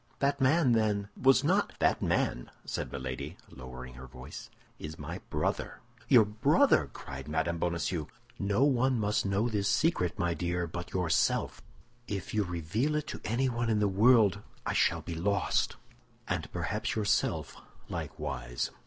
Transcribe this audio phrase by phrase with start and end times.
[0.17, 5.79] "That man, then, was not—" "That man," said Milady, lowering her voice, "is my brother."
[6.07, 7.57] "Your brother!" cried Mme.
[7.59, 8.07] Bonacieux.
[8.39, 11.61] "No one must know this secret, my dear, but yourself.
[12.07, 15.75] If you reveal it to anyone in the world, I shall be lost,
[16.27, 17.55] and perhaps yourself
[17.87, 18.71] likewise."